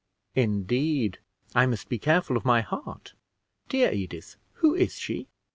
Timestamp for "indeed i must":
0.33-1.87